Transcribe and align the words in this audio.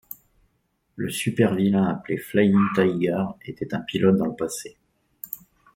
Le 0.95 1.11
super-vilain 1.11 1.85
appelé 1.85 2.17
Flying 2.17 2.57
Tiger 2.73 3.23
était 3.45 3.75
un 3.75 3.81
pilote 3.81 4.17
dans 4.17 4.25
le 4.25 4.35
passé. 4.35 4.75